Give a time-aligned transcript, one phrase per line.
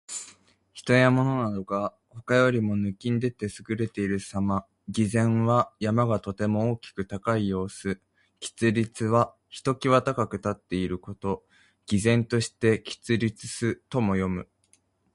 [0.73, 4.65] 人や物などが、他よりも抜きん出て優れているさま。
[4.89, 8.01] 「巍然」は山がとても大きく高い様子。
[8.41, 11.45] 「屹立」は一際高く立っていること。
[11.85, 14.47] 「巍然として屹立す」とも読む。